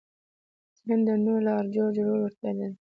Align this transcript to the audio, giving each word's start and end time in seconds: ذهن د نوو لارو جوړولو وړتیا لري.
ذهن 0.85 0.99
د 1.07 1.09
نوو 1.23 1.43
لارو 1.45 1.69
جوړولو 1.75 2.21
وړتیا 2.23 2.51
لري. 2.57 2.69